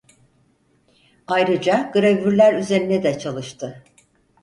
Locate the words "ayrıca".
1.27-1.91